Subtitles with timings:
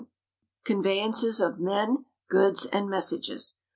[0.65, 3.61] 79 Conveyance of men, goods and messages 1.